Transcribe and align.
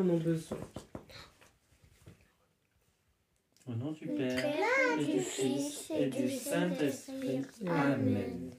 en 0.00 0.08
ont 0.08 0.16
besoin. 0.16 0.58
Au 3.66 3.74
nom 3.74 3.92
du 3.92 4.06
Père, 4.06 4.98
et 4.98 5.04
du 5.04 5.20
Fils, 5.20 5.92
et 5.96 6.06
du 6.06 6.28
Saint-Esprit. 6.28 7.42
Amen. 7.66 8.50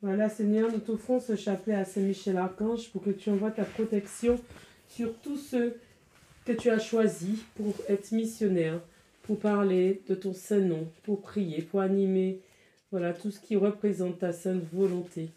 Voilà, 0.00 0.28
Seigneur, 0.28 0.70
nous 0.70 0.80
t'offrons 0.80 1.20
ce 1.20 1.36
chapelet 1.36 1.74
à 1.74 1.84
Saint-Michel 1.84 2.36
Archange 2.36 2.90
pour 2.90 3.02
que 3.02 3.10
tu 3.10 3.30
envoies 3.30 3.52
ta 3.52 3.64
protection 3.64 4.38
sur 4.88 5.16
tous 5.20 5.38
ceux 5.38 5.80
que 6.44 6.52
tu 6.52 6.68
as 6.68 6.78
choisis 6.78 7.40
pour 7.54 7.74
être 7.88 8.12
missionnaires, 8.12 8.80
pour 9.22 9.38
parler 9.38 10.02
de 10.08 10.14
ton 10.14 10.34
saint 10.34 10.60
nom, 10.60 10.86
pour 11.04 11.22
prier, 11.22 11.62
pour 11.62 11.80
animer, 11.80 12.40
voilà, 12.90 13.14
tout 13.14 13.30
ce 13.30 13.40
qui 13.40 13.56
représente 13.56 14.18
ta 14.18 14.32
sainte 14.32 14.62
volonté. 14.72 15.30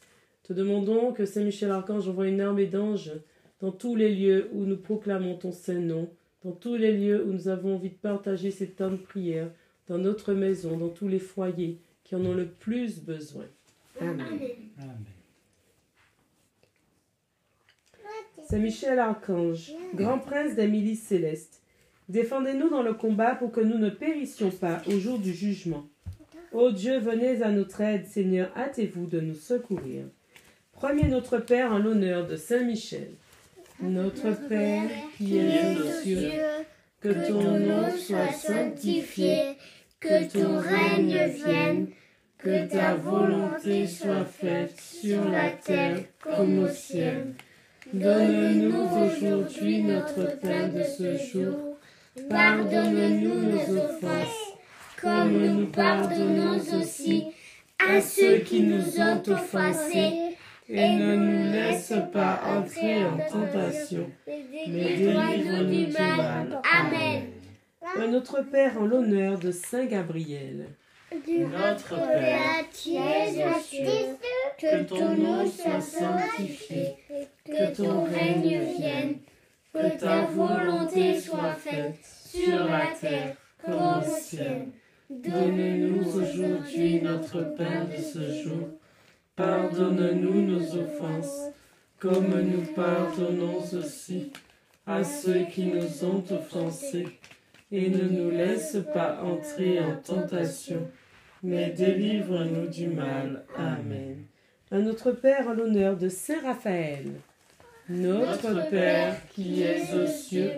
Te 0.48 0.54
demandons 0.54 1.12
que 1.12 1.26
Saint-Michel 1.26 1.72
Archange 1.72 2.08
envoie 2.08 2.30
une 2.30 2.40
armée 2.40 2.68
d'anges 2.68 3.12
dans 3.60 3.74
tous 3.74 3.98
les 3.98 4.16
lieux 4.16 4.50
où 4.54 4.64
nous 4.64 4.78
proclamons 4.78 5.36
ton 5.36 5.52
saint 5.52 5.74
nom, 5.74 6.10
dans 6.42 6.54
tous 6.54 6.78
les 6.78 6.94
lieux 6.94 7.26
où 7.26 7.34
nous 7.34 7.50
avons 7.50 7.76
envie 7.76 7.90
de 7.90 7.96
partager 7.96 8.50
ces 8.50 8.70
temps 8.70 8.90
de 8.90 8.96
prière, 8.96 9.52
dans 9.90 9.98
notre 9.98 10.34
maison, 10.34 10.78
dans 10.78 10.88
tous 10.88 11.10
les 11.10 11.20
foyers 11.20 11.82
qui 12.06 12.16
en 12.16 12.24
ont 12.24 12.34
le 12.34 12.48
plus 12.48 13.02
besoin. 13.02 13.44
Amen. 14.00 14.22
Amen. 14.80 15.06
Saint 18.48 18.60
Michel 18.60 19.00
Archange, 19.00 19.74
grand 19.96 20.20
prince 20.20 20.56
d'Émilie 20.56 20.96
céleste, 20.96 21.62
défendez-nous 22.08 22.70
dans 22.70 22.84
le 22.84 22.94
combat 22.94 23.36
pour 23.36 23.52
que 23.52 23.60
nous 23.60 23.78
ne 23.78 23.90
périssions 23.90 24.52
pas 24.52 24.82
au 24.88 24.98
jour 24.98 25.20
du 25.20 25.34
jugement. 25.34 25.90
Ô 26.54 26.72
Dieu, 26.72 27.00
venez 27.00 27.44
à 27.44 27.52
notre 27.52 27.82
aide, 27.82 28.08
Seigneur, 28.08 28.50
hâtez-vous 28.56 29.08
de 29.08 29.20
nous 29.20 29.36
secourir. 29.36 30.06
Premier 30.80 31.08
notre 31.08 31.40
Père 31.40 31.72
en 31.72 31.80
l'honneur 31.80 32.28
de 32.28 32.36
Saint 32.36 32.62
Michel. 32.62 33.10
Notre 33.82 34.48
Père 34.48 34.84
qui 35.18 35.40
es 35.40 35.76
aux 35.76 36.04
cieux, 36.04 36.32
que 37.02 37.28
ton 37.28 37.42
nom 37.42 37.90
soit 37.98 38.32
sanctifié, 38.32 39.58
que 40.00 40.32
ton 40.32 40.60
règne 40.60 41.32
vienne, 41.34 41.88
que 42.38 42.68
ta 42.68 42.94
volonté 42.94 43.88
soit 43.88 44.26
faite 44.26 44.80
sur 44.80 45.28
la 45.28 45.50
terre 45.50 45.98
comme 46.22 46.60
au 46.60 46.70
ciel. 46.70 47.34
Donne-nous 47.92 48.88
aujourd'hui 49.04 49.82
notre 49.82 50.40
pain 50.40 50.68
de 50.68 50.84
ce 50.84 51.18
jour. 51.18 51.78
Pardonne-nous 52.30 53.34
nos 53.34 53.78
offenses, 53.80 54.54
comme 55.02 55.44
nous 55.44 55.68
pardonnons 55.72 56.60
aussi 56.80 57.26
à 57.80 58.00
ceux 58.00 58.38
qui 58.40 58.62
nous 58.62 59.00
ont 59.00 59.24
offensés. 59.28 60.27
Et 60.70 60.90
ne 60.90 61.16
nous 61.16 61.52
laisse 61.52 61.94
pas 62.12 62.42
entrer 62.46 63.06
en 63.06 63.18
tentation, 63.18 64.10
mais 64.28 64.98
délivre-nous 64.98 65.66
du 65.66 65.92
mal. 65.94 66.62
Amen. 66.80 67.24
Un 67.96 68.08
Notre 68.08 68.42
Père 68.42 68.78
en 68.82 68.86
l'honneur 68.86 69.40
de 69.40 69.52
Saint 69.52 69.86
Gabriel. 69.86 70.68
Notre 71.12 71.96
Père, 71.96 72.70
qui 72.74 72.98
es 72.98 73.46
aux 73.46 73.60
cieux, 73.62 74.18
que 74.60 74.84
ton 74.84 75.16
nom 75.16 75.46
soit 75.46 75.80
sanctifié, 75.80 76.96
que 77.46 77.76
ton 77.76 78.04
règne 78.04 78.60
vienne, 78.78 79.16
que 79.74 79.98
ta 79.98 80.26
volonté 80.26 81.20
soit 81.20 81.54
faite 81.54 81.96
sur 82.04 82.66
la 82.66 82.88
terre 83.00 83.36
comme 83.64 84.02
au 84.02 84.20
ciel. 84.20 84.68
Donne-nous 85.10 86.20
aujourd'hui 86.20 87.02
notre 87.02 87.56
pain 87.56 87.86
de 87.86 88.02
ce 88.02 88.44
jour. 88.44 88.68
Pardonne-nous 89.38 90.42
nos 90.48 90.76
offenses, 90.76 91.52
comme 92.00 92.42
nous 92.42 92.74
pardonnons 92.74 93.60
aussi 93.72 94.32
à 94.88 95.04
ceux 95.04 95.46
qui 95.46 95.66
nous 95.68 96.04
ont 96.04 96.24
offensés. 96.32 97.08
Et 97.72 97.90
ne 97.90 98.08
nous 98.10 98.32
laisse 98.32 98.78
pas 98.94 99.22
entrer 99.22 99.80
en 99.80 99.98
tentation, 99.98 100.90
mais 101.44 101.70
délivre-nous 101.70 102.68
du 102.68 102.88
mal. 102.88 103.44
Amen. 103.56 104.24
Un 104.72 104.80
Notre 104.80 105.12
Père 105.12 105.48
en 105.48 105.54
l'honneur 105.54 105.98
de 105.98 106.10
Saint 106.10 106.42
Raphaël. 106.44 107.06
Notre 107.90 108.70
Père 108.72 109.18
qui 109.36 109.62
es 109.62 109.94
aux 109.94 110.08
cieux, 110.08 110.52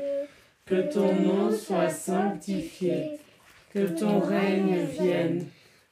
que 0.66 0.90
ton 0.90 1.14
nom 1.16 1.52
soit 1.52 1.90
sanctifié, 1.90 3.20
que 3.74 3.88
ton 4.00 4.20
règne 4.20 4.86
vienne, 5.00 5.46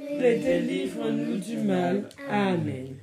mais 0.00 0.38
délivre-nous 0.38 1.38
du 1.38 1.56
mal. 1.58 2.08
Amen. 2.28 2.96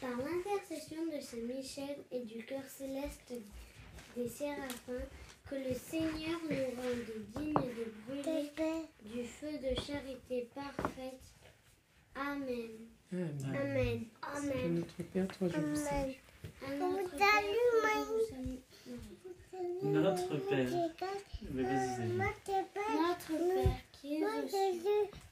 Par 0.00 0.10
l'intercession 0.10 1.06
de 1.06 1.20
Saint 1.20 1.36
Michel 1.46 1.96
et 2.10 2.20
du 2.20 2.44
cœur 2.44 2.64
céleste 2.66 3.32
des 4.16 4.28
séraphins, 4.28 5.06
que 5.48 5.54
le 5.54 5.74
Seigneur 5.74 6.40
nous 6.50 6.66
rende 6.76 7.12
dignes 7.36 7.54
de 7.54 7.92
brûler 8.06 8.50
du 9.02 9.24
feu 9.24 9.58
de 9.58 9.74
charité 9.80 10.48
parfaite. 10.54 11.22
Amen. 12.14 12.70
Amen. 13.12 13.38
Amen. 13.44 14.06
Amen. 14.22 14.74
notre 14.74 15.02
Père, 15.04 15.28
toi 15.28 15.48
je 15.48 15.60
vous 15.60 15.76
salue. 15.76 16.16
Notre 16.68 17.16
Père. 17.16 18.28
Notre 19.82 20.36
Père, 20.48 20.68
qui 23.92 24.14
es 24.14 24.22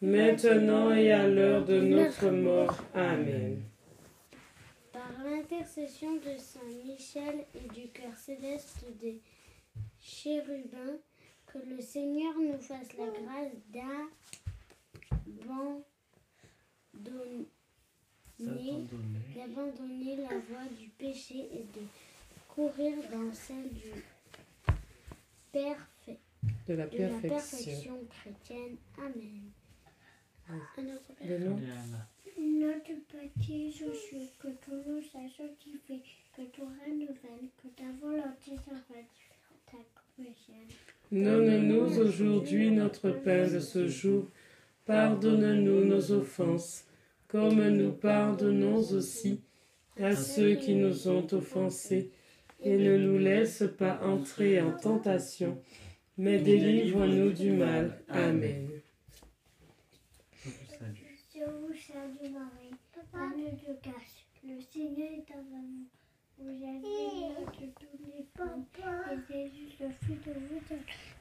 maintenant 0.00 0.92
et 0.94 1.12
à 1.12 1.26
l'heure 1.26 1.64
de 1.64 1.80
notre 1.80 2.30
mort. 2.30 2.76
Amen. 2.94 3.62
Par 4.92 5.10
l'intercession 5.24 6.14
de 6.16 6.36
Saint 6.38 6.60
Michel 6.84 7.44
et 7.54 7.68
du 7.74 7.88
cœur 7.88 8.16
céleste 8.16 8.84
des 9.00 9.20
chérubins, 10.00 10.98
que 11.46 11.58
le 11.58 11.80
Seigneur 11.80 12.34
nous 12.38 12.58
fasse 12.60 12.88
la 12.96 13.06
grâce 13.06 13.52
d'abandonner 19.34 20.16
la 20.16 20.38
voie 20.48 20.66
du 20.78 20.88
péché 20.98 21.48
et 21.52 21.64
de 21.78 21.84
courir 22.48 22.94
dans 23.10 23.32
celle 23.32 23.70
du 23.70 24.04
perfect, 25.52 26.20
De 26.68 26.74
la 26.74 26.86
de 26.86 26.98
la 26.98 27.08
perfection. 27.08 27.28
perfection 27.28 27.98
chrétienne. 28.10 28.76
Amen. 28.98 29.40
Ah. 29.46 29.50
À 29.50 29.56
notre 29.56 30.36
Père. 30.36 30.37
Le 31.26 31.38
nom 31.38 31.56
Notre 32.38 32.92
petit 33.08 33.70
Jésus, 33.70 34.28
que 34.38 34.48
ton 34.64 34.76
nom 34.76 35.02
soit 35.02 35.28
sanctifié, 35.36 36.02
que 36.36 36.42
ton 36.56 36.66
règne 36.84 37.06
vienne, 37.06 37.48
que 37.62 37.68
ta 37.76 37.84
volonté 38.00 38.52
soit 38.64 38.80
faite 38.88 39.06
sur 39.14 39.56
ta 39.66 39.78
comme 39.94 40.26
au 40.26 40.34
ciel. 40.46 40.66
Donne-nous 41.10 42.00
aujourd'hui 42.00 42.70
notre 42.70 43.10
pain 43.10 43.46
de 43.46 43.58
ce 43.60 43.88
jour. 43.88 44.26
Pardonne-nous 44.86 45.84
nos 45.84 46.12
offenses, 46.12 46.84
comme 47.26 47.66
nous 47.68 47.92
pardonnons 47.92 48.78
aussi 48.92 49.42
à 50.00 50.14
ceux 50.16 50.54
qui 50.54 50.74
nous 50.74 51.08
ont 51.08 51.26
offensés. 51.32 52.10
Et 52.60 52.76
ne 52.76 52.96
nous 52.96 53.18
laisse 53.18 53.64
pas 53.78 54.00
entrer 54.02 54.60
en 54.60 54.72
tentation, 54.72 55.62
mais 56.16 56.38
délivre-nous 56.40 57.32
du 57.32 57.52
mal. 57.52 58.02
Amen. 58.08 58.68
Je 60.44 60.50
vous 60.50 60.66
salue. 60.78 61.77
Salue 61.90 62.32
Marie, 62.32 62.76
pleine 62.92 63.56
de 63.66 63.72
grâce. 63.82 64.26
Le 64.44 64.60
Seigneur 64.60 65.08
est 65.10 65.32
avec 65.32 65.46
vous. 65.54 65.86
Vous 66.38 66.50
êtes 66.50 66.82
bénie 66.82 67.32
entre 67.38 67.62
toutes 67.80 68.06
les 68.14 68.26
femmes. 68.36 68.66
Et 69.30 69.32
Jésus, 69.32 69.74
le 69.80 69.88
fruit 69.88 70.18
de 70.26 70.32
vos 70.32 70.60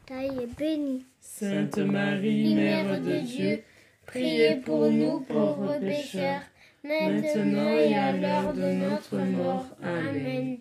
entrailles, 0.04 0.44
est 0.44 0.58
béni. 0.58 1.06
Sainte 1.22 1.78
Marie, 1.78 2.54
Mère 2.54 3.00
de 3.00 3.20
Dieu, 3.20 3.64
priez 4.08 4.58
pour 4.58 4.92
nous 4.92 5.22
pauvres 5.22 5.80
pécheurs, 5.80 6.42
maintenant 6.84 7.70
et 7.70 7.96
à 7.96 8.12
l'heure 8.12 8.54
de 8.54 8.74
notre 8.74 9.18
mort. 9.20 9.68
Amen. 9.82 10.58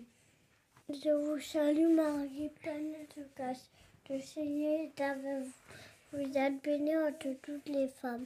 Je 0.87 1.09
vous 1.25 1.41
salue 1.41 1.93
Marie, 1.93 2.49
pleine 2.61 2.93
de 3.17 3.23
grâce. 3.35 3.69
Le 4.09 4.21
Seigneur 4.21 4.79
est 4.85 5.01
avec 5.01 5.43
vous. 5.43 5.51
Vous 6.13 6.37
êtes 6.37 6.63
bénie 6.63 6.95
entre 6.95 7.27
toutes 7.41 7.67
les 7.67 7.89
femmes. 7.89 8.25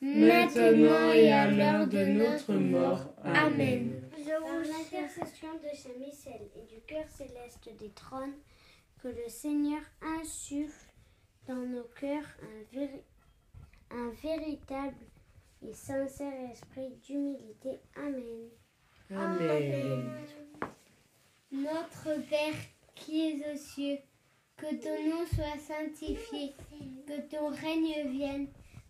maintenant 0.00 1.12
et 1.12 1.30
à 1.32 1.50
l'heure 1.50 1.86
de 1.86 2.04
notre 2.04 2.52
mort. 2.54 3.14
Amen. 3.24 4.02
Par 4.26 4.58
l'intercession 4.58 5.48
de 5.54 5.76
Saint 5.76 5.98
Michel 5.98 6.48
et 6.56 6.62
du 6.74 6.80
cœur 6.86 7.04
céleste 7.08 7.68
des 7.78 7.90
trônes, 7.90 8.34
que 9.02 9.08
le 9.08 9.28
Seigneur 9.28 9.80
insuffle 10.20 10.92
dans 11.46 11.54
nos 11.56 11.84
cœurs 12.00 12.26
un, 12.42 12.76
véri- 12.76 13.02
un 13.90 14.10
véritable 14.22 14.96
et 15.62 15.72
sincère 15.72 16.50
esprit 16.50 16.90
d'humilité. 17.06 17.80
Amen. 17.96 18.48
Amen. 19.10 20.10
Notre 21.52 22.20
Père 22.28 22.54
qui 22.94 23.30
es 23.30 23.52
aux 23.52 23.56
cieux, 23.56 23.98
que 24.56 24.74
ton 24.76 25.08
nom 25.08 25.24
soit 25.26 25.58
sanctifié, 25.58 26.52
que 27.06 27.20
ton 27.28 27.48
règne 27.48 28.08
vienne, 28.10 28.46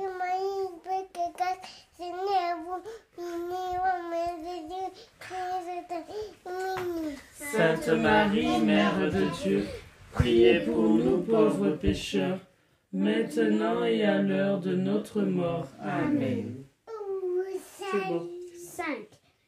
Sainte 7.51 7.89
Marie, 7.89 8.61
Mère 8.61 9.11
de 9.11 9.25
Dieu, 9.43 9.65
priez 10.13 10.61
pour 10.61 10.83
nous 10.83 11.21
pauvres 11.21 11.71
pécheurs, 11.71 12.39
maintenant 12.93 13.83
et 13.83 14.05
à 14.05 14.21
l'heure 14.21 14.61
de 14.61 14.73
notre 14.73 15.21
mort. 15.21 15.67
Amen. 15.81 16.63
5. 18.55 18.85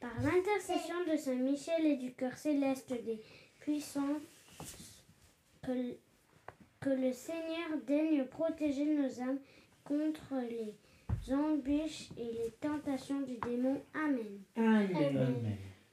Par 0.00 0.12
l'intercession 0.22 0.96
de 1.10 1.16
Saint 1.16 1.36
Michel 1.36 1.86
et 1.86 1.96
du 1.96 2.12
cœur 2.12 2.36
céleste 2.36 2.92
des 2.92 3.22
puissants, 3.60 4.20
que, 5.62 5.96
que 6.80 6.90
le 6.90 7.12
Seigneur 7.12 7.70
daigne 7.86 8.24
protéger 8.24 8.84
nos 8.84 9.22
âmes 9.22 9.38
contre 9.82 10.34
les 10.50 11.32
embûches 11.32 12.10
et 12.18 12.24
les 12.24 12.50
tentations 12.60 13.22
du 13.22 13.38
démon. 13.38 13.80
Amen. 13.94 14.42
Amen. 14.56 15.56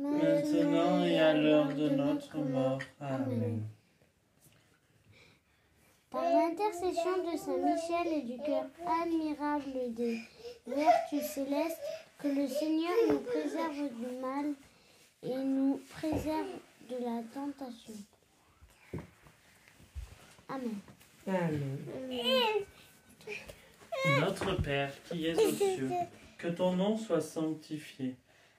maintenant 0.00 1.04
et 1.04 1.18
à 1.18 1.34
l'heure 1.34 1.74
de 1.74 1.90
notre 1.90 2.38
mort. 2.38 2.80
Amen. 3.00 3.62
Par 6.10 6.24
l'intercession 6.24 7.18
de 7.18 7.38
Saint 7.38 7.56
Michel 7.58 8.12
et 8.12 8.22
du 8.22 8.38
cœur 8.38 8.64
admirable 9.02 9.94
des 9.94 10.18
vertus 10.66 11.22
célestes, 11.22 11.80
que 12.18 12.28
le 12.28 12.46
Seigneur 12.48 12.92
nous 13.08 13.20
préserve 13.20 13.88
du 13.94 14.16
mal 14.20 14.52
et 15.22 15.36
nous 15.36 15.80
préserve 15.90 16.48
de 16.88 16.96
la 16.96 17.22
tentation. 17.32 17.94
Amen. 20.48 20.80
Amen. 21.26 21.78
Notre 24.20 24.60
Père 24.62 24.92
qui 25.04 25.26
es 25.26 25.34
aux 25.34 25.52
cieux, 25.52 25.90
que 26.38 26.48
ton 26.48 26.72
nom 26.72 26.96
soit 26.96 27.20
sanctifié, 27.20 28.16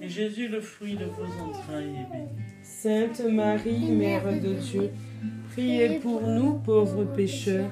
et 0.00 0.08
Jésus, 0.08 0.48
le 0.48 0.60
fruit 0.60 0.94
de 0.94 1.04
vos 1.04 1.24
entrailles, 1.42 1.94
est 2.00 2.12
béni. 2.12 2.28
Sainte 2.62 3.20
Marie, 3.20 3.90
Mère 3.90 4.32
de 4.40 4.54
Dieu, 4.54 4.90
priez 5.52 5.98
pour 5.98 6.22
nous 6.22 6.54
pauvres 6.54 7.04
pécheurs, 7.04 7.70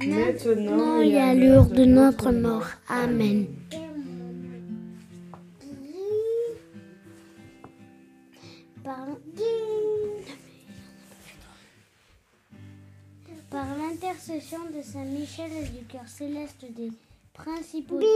maintenant 0.00 1.00
et 1.00 1.16
à 1.16 1.34
l'heure 1.34 1.66
de 1.66 1.84
notre 1.84 2.32
mort. 2.32 2.66
Amen. 2.88 3.46
l'intercession 14.08 14.58
de 14.76 14.82
Saint 14.82 15.04
Michel 15.04 15.50
et 15.52 15.68
du 15.68 15.84
cœur 15.86 16.06
céleste 16.06 16.64
des 16.76 16.90
principautés, 17.38 18.06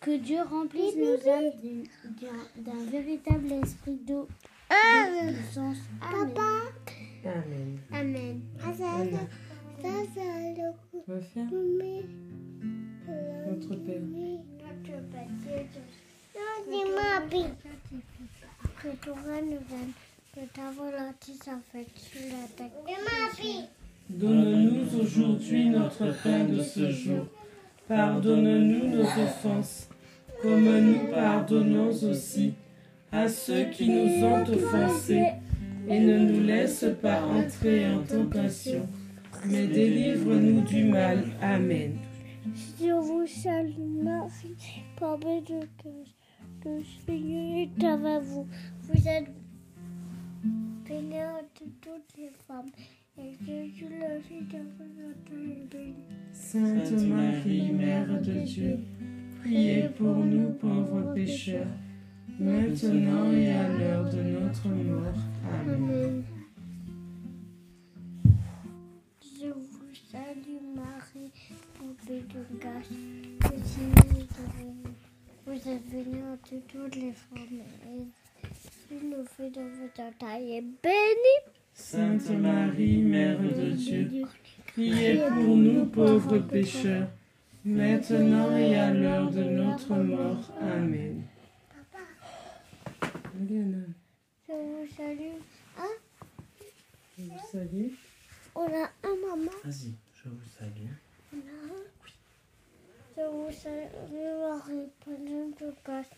que 0.00 0.16
Dieu 0.16 0.38
remplisse 0.42 0.96
nos 0.96 1.28
âmes 1.28 1.52
d'un 2.56 2.84
véritable 2.90 3.52
esprit 3.62 4.00
d'eau. 4.06 4.26
Amen. 4.70 5.36
Amen. 7.24 7.78
Amen. 7.92 8.40
Amen. 8.62 9.28
Vas 11.06 11.20
faire 11.20 11.50
Notre 13.46 13.74
Père. 13.76 14.02
Que 18.82 18.88
ton 19.04 19.14
règne 19.14 19.58
vienne, 19.68 19.92
que 20.34 20.40
ta 20.54 20.70
volonté 20.70 21.32
soit 21.42 21.60
faite 21.70 21.88
sur 21.96 22.20
la 22.28 22.46
terre. 22.56 22.70
Donne-nous 24.08 25.00
aujourd'hui 25.00 25.68
notre 25.68 26.22
pain 26.22 26.44
de 26.44 26.62
ce 26.62 26.90
jour. 26.90 27.26
Pardonne-nous 27.90 28.86
nos 28.86 29.02
offenses, 29.02 29.88
comme 30.40 30.62
nous 30.62 31.10
pardonnons 31.10 31.88
aussi 31.88 32.54
à 33.10 33.26
ceux 33.26 33.64
qui 33.64 33.88
nous 33.88 34.24
ont 34.24 34.42
offensés. 34.42 35.26
Et 35.88 35.98
ne 35.98 36.18
nous 36.18 36.40
laisse 36.44 36.84
pas 37.02 37.20
entrer 37.24 37.92
en 37.92 38.04
tentation, 38.04 38.88
mais 39.44 39.66
délivre-nous 39.66 40.60
du 40.60 40.84
mal. 40.84 41.24
Amen. 41.42 41.98
Je 42.80 42.92
vous 42.92 43.26
salue 43.26 44.04
Marie, 44.04 44.84
parmi 44.96 45.42
de 45.42 45.58
grâce. 45.82 46.14
Le 46.64 46.78
Seigneur 47.04 47.56
est 47.56 47.84
avec 47.84 48.22
vous. 48.22 48.46
Vous 48.82 49.08
êtes 49.08 49.32
bénie 50.88 51.24
entre 51.24 51.64
toutes 51.80 52.16
les 52.16 52.30
femmes. 52.46 52.70
Et 53.22 53.32
Jésus, 53.44 53.86
le 53.90 54.20
Fils 54.20 54.48
de 54.48 54.58
votre. 54.58 55.30
Sainte 56.32 56.92
Marie, 57.08 57.70
Mère 57.72 58.20
de 58.22 58.44
Dieu, 58.44 58.78
priez 59.40 59.88
pour 59.90 60.16
nous 60.16 60.50
pauvres 60.54 61.12
pécheurs, 61.14 61.66
maintenant 62.38 63.30
et 63.32 63.50
à 63.50 63.68
l'heure 63.68 64.08
de 64.10 64.22
notre 64.22 64.68
mort. 64.68 65.14
Amen. 65.68 66.24
Je 69.22 69.48
vous 69.48 69.94
salue 70.10 70.62
Marie, 70.74 71.30
pleine 72.04 72.26
de 72.28 72.58
grâce. 72.58 72.90
Le 72.90 73.62
Seigneur 73.62 74.16
est 74.16 74.34
avec 74.40 74.66
vous. 74.84 74.94
Vous 75.46 75.68
êtes 75.68 75.90
bénie 75.90 76.22
entre 76.32 76.56
toutes 76.68 76.96
les 76.96 77.12
femmes. 77.12 77.60
Et 78.90 78.94
le 78.94 79.24
Fils 79.24 79.52
de 79.52 79.60
votre 79.60 80.18
taille 80.18 80.56
est 80.56 80.62
béni. 80.82 81.59
Sainte 81.74 82.30
Marie, 82.30 83.02
Mère 83.02 83.40
de 83.40 83.70
Dieu, 83.70 84.10
priez 84.66 85.16
pour 85.28 85.56
nous 85.56 85.86
pauvres 85.86 86.38
pécheurs, 86.38 87.08
maintenant 87.64 88.56
et 88.56 88.76
à 88.76 88.92
l'heure 88.92 89.30
de 89.30 89.42
notre 89.42 89.94
mort. 89.94 90.50
Amen. 90.60 91.22
Eliana, 93.40 93.78
Je 94.46 94.52
vous 94.52 94.86
salue. 94.96 95.38
Hein? 95.78 95.94
Je 97.18 97.22
vous 97.24 97.38
salue. 97.50 97.88
On 98.54 98.66
a 98.66 98.90
un 99.04 99.16
maman. 99.28 99.50
Vas-y, 99.64 99.92
je 100.14 100.28
vous 100.28 100.50
salue. 100.58 100.90
On 101.32 101.36
a 101.38 101.72
un. 101.72 101.90
Je 103.16 103.22
vous 103.22 103.52
salue 103.52 104.38
Marie, 104.40 104.88
pleine 105.00 105.50
de 105.60 105.74
grâce. 105.84 106.10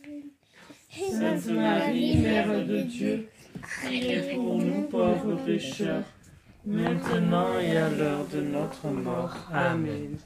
béni. 0.02 0.32
Sainte 1.12 1.46
Marie, 1.46 2.16
Mère 2.16 2.66
de 2.66 2.82
Dieu, 2.82 3.28
priez 3.62 4.34
pour 4.34 4.56
nous 4.56 4.82
pauvres 4.88 5.36
pécheurs, 5.44 6.02
maintenant 6.66 7.60
et 7.60 7.76
à 7.76 7.88
l'heure 7.90 8.26
de 8.26 8.40
notre 8.40 8.88
mort. 8.88 9.36
Amen. 9.52 10.18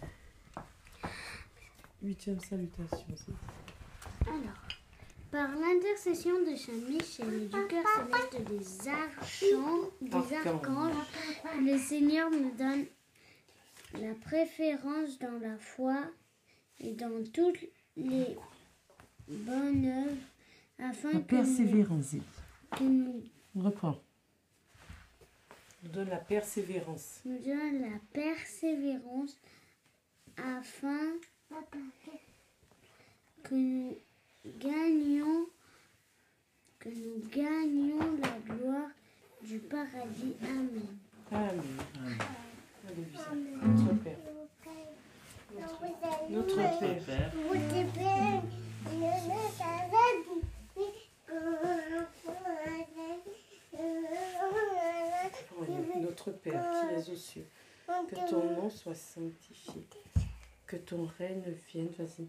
Huitième 2.02 2.40
salutation. 2.40 3.14
Alors, 4.26 4.38
par 5.34 5.50
l'intercession 5.56 6.42
de 6.42 6.54
Saint 6.54 6.72
Michel 6.88 7.34
et 7.34 7.46
du 7.46 7.66
cœur 7.66 7.84
céleste 7.96 8.48
des 8.48 8.88
archons, 8.88 9.90
des 10.00 10.36
Archanges. 10.36 10.94
le 11.60 11.76
Seigneur 11.76 12.30
nous 12.30 12.52
donne 12.52 12.84
la 14.00 14.14
préférence 14.14 15.18
dans 15.18 15.36
la 15.40 15.58
foi 15.58 15.96
et 16.78 16.92
dans 16.92 17.24
toutes 17.32 17.58
les 17.96 18.36
bonnes 19.26 19.84
œuvres, 19.86 20.22
afin 20.78 21.08
La 21.08 21.14
que 21.14 21.16
nous, 21.18 21.22
persévérance. 21.24 22.14
que 22.70 22.84
nous 22.84 23.24
On 23.56 23.62
reprend. 23.62 23.98
Nous 25.82 25.90
donne 25.90 26.10
la 26.10 26.18
persévérance. 26.18 27.22
nous 27.24 27.38
donne 27.38 27.80
la 27.80 27.98
persévérance, 28.12 29.36
afin 30.36 31.10
que 33.42 33.54
nous 33.56 33.96
gagnions, 34.58 35.46
que 36.78 36.88
nous 36.88 37.28
gagnions 37.30 38.18
la 38.20 38.54
gloire 38.54 38.90
du 39.42 39.58
paradis. 39.58 40.36
Amen. 40.42 40.98
Amen. 41.32 41.60
Alléluia. 42.86 43.20
Notre 43.62 43.94
Père. 44.02 44.18
Notre 46.30 46.78
Père. 46.78 47.04
Père, 47.04 47.32
Oui, 47.50 47.58
Notre 56.00 56.30
Père 56.32 56.64
qui 56.70 56.94
es 56.94 57.12
aux 57.12 57.16
cieux, 57.16 57.46
que 57.86 58.30
ton 58.30 58.44
nom 58.54 58.70
soit 58.70 58.94
sanctifié, 58.94 59.86
que 60.66 60.76
ton 60.76 61.08
règne 61.18 61.54
vienne, 61.68 61.88
vas-y, 61.98 62.28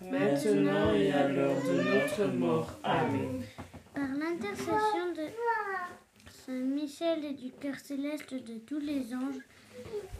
maintenant 0.00 0.94
et 0.94 1.12
à 1.12 1.28
l'heure 1.28 1.62
de 1.62 1.82
notre 1.82 2.32
mort. 2.34 2.78
Amen. 2.82 3.42
Par 3.94 4.08
l'intercession 4.08 5.12
de 5.16 5.26
Saint 6.30 6.52
Michel 6.52 7.24
et 7.24 7.32
du 7.32 7.50
cœur 7.50 7.76
céleste 7.76 8.34
de 8.34 8.58
tous 8.58 8.78
les 8.78 9.14
anges, 9.14 9.42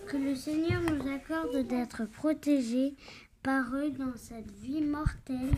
que 0.07 0.17
le 0.17 0.35
Seigneur 0.35 0.81
nous 0.83 1.13
accorde 1.13 1.67
d'être 1.67 2.05
protégés 2.05 2.95
par 3.43 3.75
eux 3.75 3.91
dans 3.91 4.17
cette 4.17 4.51
vie 4.51 4.83
mortelle 4.83 5.55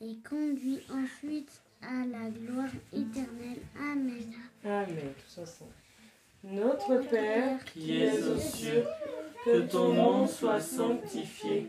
et 0.00 0.16
conduit 0.28 0.80
ensuite 0.90 1.62
à 1.82 2.06
la 2.06 2.30
gloire 2.30 2.70
éternelle. 2.92 3.62
Amen. 3.78 4.32
Amen. 4.64 5.12
Notre 6.44 7.08
Père, 7.08 7.64
qui 7.64 8.02
es 8.02 8.22
aux 8.22 8.38
cieux, 8.38 8.84
que 9.44 9.60
ton 9.60 9.94
nom 9.94 10.26
soit 10.26 10.60
sanctifié, 10.60 11.68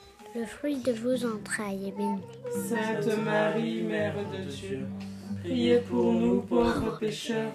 le 0.35 0.45
fruit 0.45 0.77
de 0.77 0.93
vos 0.93 1.25
entrailles, 1.25 1.89
est 1.89 1.91
béni. 1.91 2.21
Sainte 2.67 3.17
Marie, 3.23 3.81
Mère 3.83 4.15
de 4.31 4.43
Dieu, 4.49 4.85
priez 5.43 5.79
pour 5.79 6.13
nous 6.13 6.41
pauvres 6.41 6.97
pécheurs, 6.99 7.51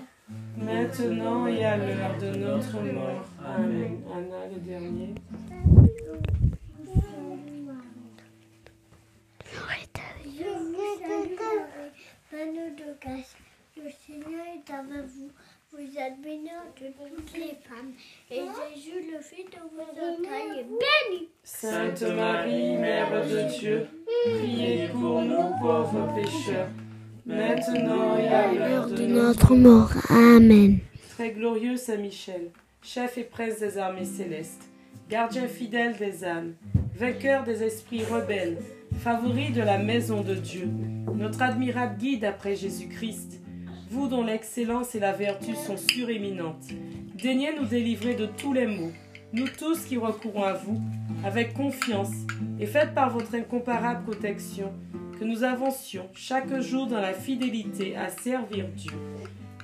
maintenant 0.57 1.47
et 1.47 1.65
à 1.65 1.77
l'heure 1.77 2.17
de 2.21 2.39
notre 2.39 2.81
mort. 2.81 3.25
Amen. 3.45 4.01
Anna, 4.12 4.47
le 4.53 4.61
dernier. 4.61 5.15
Le 13.77 13.91
Seigneur 14.05 14.45
est 14.47 14.71
avec 14.73 15.07
vous. 15.07 15.31
Vous 15.79 15.99
êtes 15.99 16.21
bénie 16.23 16.49
entre 16.49 16.91
toutes 16.97 17.35
les 17.35 17.55
femmes. 17.69 17.93
Et 18.31 18.37
Jésus, 18.37 19.12
le 19.12 19.21
fruit 19.21 19.45
de 19.45 19.59
vos 19.75 19.83
entrailles, 19.83 20.61
est 20.61 20.65
béni. 20.65 21.29
Sainte 21.43 22.03
Marie, 22.03 22.77
Mère 22.79 23.27
de 23.27 23.59
Dieu, 23.59 23.87
priez 24.25 24.89
pour 24.89 25.21
nous 25.21 25.51
pauvres 25.61 26.15
pécheurs, 26.15 26.69
maintenant 27.27 28.17
et 28.17 28.29
à 28.29 28.55
l'heure 28.55 28.87
de 28.89 29.05
notre 29.05 29.55
mort. 29.55 29.91
Amen. 30.09 30.79
Très 31.11 31.33
glorieux 31.33 31.77
Saint 31.77 31.99
Michel, 31.99 32.51
chef 32.83 33.19
et 33.19 33.25
prince 33.25 33.59
des 33.59 33.77
armées 33.77 34.07
célestes, 34.07 34.71
gardien 35.11 35.47
fidèle 35.47 35.97
des 35.99 36.25
âmes, 36.25 36.55
vainqueur 36.95 37.45
des 37.45 37.62
esprits 37.62 38.05
rebelles, 38.05 38.57
favori 39.01 39.51
de 39.53 39.61
la 39.61 39.77
maison 39.77 40.23
de 40.23 40.35
Dieu, 40.37 40.69
notre 41.15 41.43
admirable 41.43 41.99
guide 41.99 42.25
après 42.25 42.57
Jésus-Christ, 42.57 43.41
dont 44.05 44.23
l'excellence 44.23 44.95
et 44.95 45.01
la 45.01 45.13
vertu 45.13 45.55
sont 45.55 45.79
suréminentes, 45.79 46.69
daignez 47.21 47.55
nous 47.59 47.65
délivrer 47.65 48.15
de 48.15 48.27
tous 48.27 48.53
les 48.53 48.67
maux, 48.67 48.93
nous 49.33 49.49
tous 49.49 49.87
qui 49.87 49.97
recourons 49.97 50.45
à 50.45 50.53
vous, 50.53 50.81
avec 51.25 51.55
confiance, 51.55 52.13
et 52.61 52.67
faites 52.67 52.95
par 52.95 53.11
votre 53.11 53.35
incomparable 53.35 54.05
protection 54.05 54.73
que 55.19 55.25
nous 55.25 55.43
avancions 55.45 56.09
chaque 56.15 56.61
jour 56.61 56.87
dans 56.87 57.01
la 57.01 57.15
fidélité 57.15 57.97
à 57.97 58.11
servir 58.11 58.69
Dieu. 58.69 58.93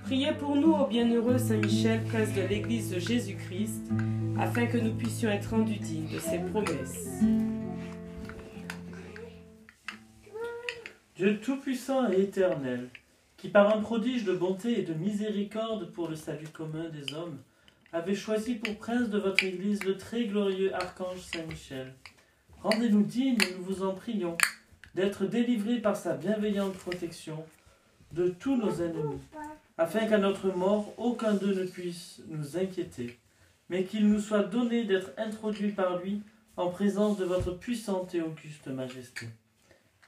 Priez 0.04 0.32
pour 0.32 0.56
nous, 0.56 0.72
ô 0.72 0.86
bienheureux 0.86 1.38
Saint 1.38 1.58
Michel, 1.58 2.02
prince 2.04 2.32
de 2.34 2.42
l'Église 2.42 2.90
de 2.90 2.98
Jésus-Christ, 2.98 3.82
afin 4.40 4.66
que 4.66 4.78
nous 4.78 4.94
puissions 4.94 5.30
être 5.30 5.50
rendus 5.50 5.78
dignes 5.78 6.08
de 6.12 6.18
ses 6.18 6.38
promesses. 6.38 7.20
Dieu 11.16 11.38
tout-puissant 11.38 12.10
et 12.10 12.22
éternel, 12.22 12.88
qui 13.42 13.48
par 13.48 13.76
un 13.76 13.80
prodige 13.80 14.22
de 14.22 14.34
bonté 14.34 14.78
et 14.78 14.82
de 14.82 14.94
miséricorde 14.94 15.90
pour 15.90 16.06
le 16.06 16.14
salut 16.14 16.46
commun 16.46 16.88
des 16.90 17.12
hommes, 17.12 17.38
avait 17.92 18.14
choisi 18.14 18.54
pour 18.54 18.76
prince 18.76 19.08
de 19.08 19.18
votre 19.18 19.42
Église 19.42 19.82
le 19.82 19.96
très 19.96 20.26
glorieux 20.26 20.72
archange 20.72 21.18
Saint 21.18 21.42
Michel. 21.48 21.92
Rendez-nous 22.62 23.02
dignes, 23.02 23.38
nous 23.58 23.64
vous 23.64 23.82
en 23.82 23.94
prions, 23.94 24.36
d'être 24.94 25.26
délivrés 25.26 25.80
par 25.80 25.96
sa 25.96 26.14
bienveillante 26.14 26.74
protection 26.74 27.44
de 28.12 28.28
tous 28.28 28.56
nos 28.56 28.80
ennemis, 28.80 29.18
afin 29.76 30.06
qu'à 30.06 30.18
notre 30.18 30.56
mort 30.56 30.94
aucun 30.96 31.34
d'eux 31.34 31.52
ne 31.52 31.66
puisse 31.66 32.20
nous 32.28 32.56
inquiéter, 32.56 33.18
mais 33.68 33.82
qu'il 33.82 34.08
nous 34.08 34.20
soit 34.20 34.44
donné 34.44 34.84
d'être 34.84 35.10
introduits 35.16 35.72
par 35.72 35.98
lui 35.98 36.22
en 36.56 36.68
présence 36.68 37.18
de 37.18 37.24
votre 37.24 37.50
puissante 37.50 38.14
et 38.14 38.22
auguste 38.22 38.68
majesté. 38.68 39.26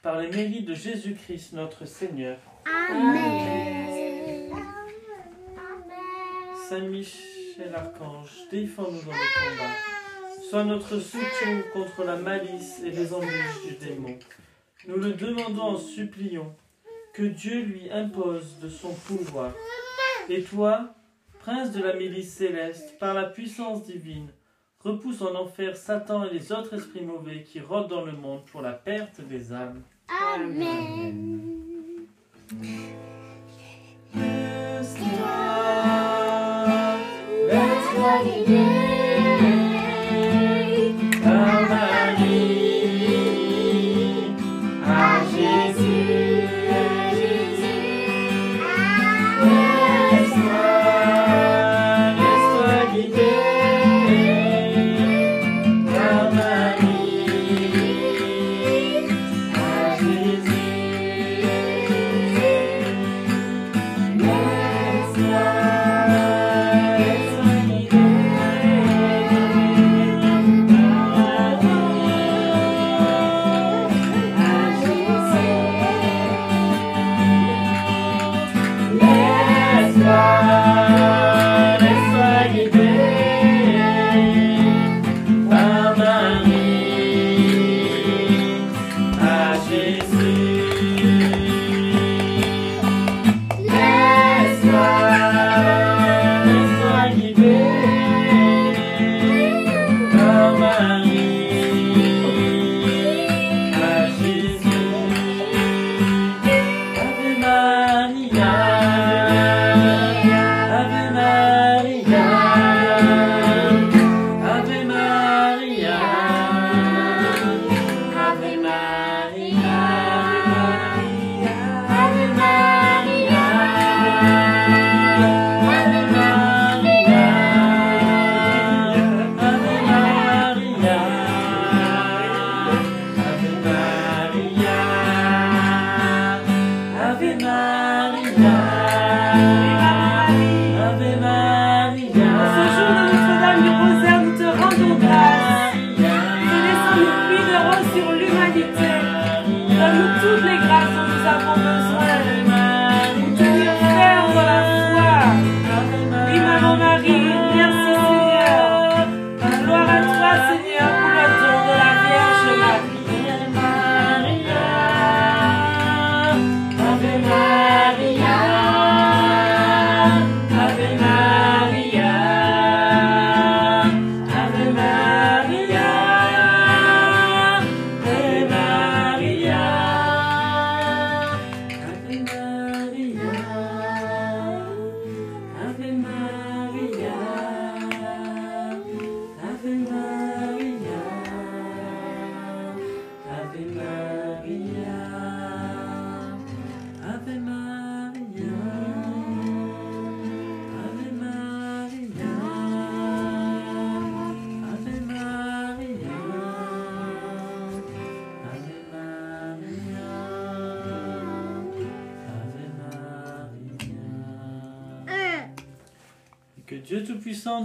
Par 0.01 0.21
les 0.21 0.29
mérites 0.29 0.67
de 0.67 0.73
Jésus-Christ 0.73 1.51
notre 1.51 1.83
Seigneur, 1.85 2.37
Amen. 2.65 4.51
Saint 6.67 6.79
Michel 6.79 7.75
Archange, 7.75 8.31
défends-nous 8.51 9.01
dans 9.01 9.11
le 9.11 9.55
combat. 9.55 9.71
Sois 10.49 10.63
notre 10.63 10.99
soutien 10.99 11.61
contre 11.73 12.03
la 12.03 12.15
malice 12.15 12.81
et 12.83 12.91
les 12.91 13.13
embûches 13.13 13.65
du 13.67 13.75
démon. 13.75 14.17
Nous 14.87 14.97
le 14.97 15.13
demandons 15.13 15.61
en 15.61 15.77
suppliant 15.77 16.55
que 17.13 17.23
Dieu 17.23 17.61
lui 17.61 17.89
impose 17.91 18.59
de 18.59 18.69
son 18.69 18.93
pouvoir. 18.93 19.51
Et 20.29 20.41
toi, 20.41 20.93
prince 21.39 21.71
de 21.71 21.83
la 21.83 21.93
milice 21.93 22.33
céleste, 22.33 22.97
par 22.99 23.13
la 23.13 23.25
puissance 23.25 23.83
divine, 23.83 24.29
repousse 24.79 25.21
en 25.21 25.35
enfer 25.35 25.77
Satan 25.77 26.25
et 26.25 26.33
les 26.33 26.51
autres 26.51 26.73
esprits 26.75 27.03
mauvais 27.03 27.43
qui 27.43 27.59
rôdent 27.59 27.89
dans 27.89 28.05
le 28.05 28.13
monde 28.13 28.45
pour 28.45 28.61
la 28.61 28.73
perte 28.73 29.21
des 29.21 29.53
âmes. 29.53 29.81
Amen. 30.33 31.54
Let's 32.51 32.59
that's 37.49 37.97
what 37.97 38.25
he 38.27 38.45
did. 38.45 38.74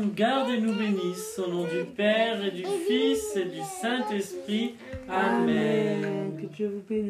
Nous 0.01 0.13
garde 0.13 0.51
et 0.51 0.61
nous 0.61 0.75
bénisse. 0.75 1.39
Au 1.39 1.51
nom 1.51 1.65
du 1.65 1.85
Père 1.85 2.45
et 2.45 2.51
du 2.51 2.65
Fils 2.87 3.37
et 3.37 3.45
du 3.45 3.61
Saint-Esprit. 3.81 4.75
Amen. 5.09 6.33
Que 6.41 6.47
Dieu 6.47 6.69
vous 6.69 6.83
bénisse. 6.89 7.10